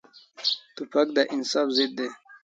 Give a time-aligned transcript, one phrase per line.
[0.75, 2.07] توپک د انصاف ضد دی.